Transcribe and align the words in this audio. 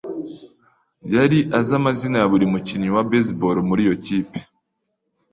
yari 1.13 1.39
azi 1.57 1.71
amazina 1.79 2.15
ya 2.19 2.27
buri 2.31 2.45
mukinnyi 2.53 2.89
wa 2.95 3.03
baseball 3.11 3.57
muri 3.69 3.81
iyo 3.85 3.95
kipe. 4.05 4.39